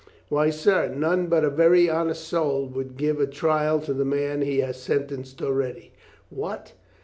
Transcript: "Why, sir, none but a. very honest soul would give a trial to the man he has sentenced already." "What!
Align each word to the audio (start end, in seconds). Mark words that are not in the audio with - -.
"Why, 0.29 0.49
sir, 0.49 0.87
none 0.87 1.27
but 1.27 1.45
a. 1.45 1.49
very 1.51 1.87
honest 1.87 2.23
soul 2.27 2.65
would 2.69 2.97
give 2.97 3.19
a 3.19 3.27
trial 3.27 3.79
to 3.81 3.93
the 3.93 4.03
man 4.03 4.41
he 4.41 4.61
has 4.61 4.81
sentenced 4.81 5.43
already." 5.43 5.91
"What! 6.31 6.73